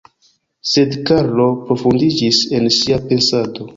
Sed 0.69 0.95
Karlo 1.09 1.47
profundiĝis 1.67 2.43
en 2.61 2.67
sia 2.79 2.99
pensado. 3.13 3.69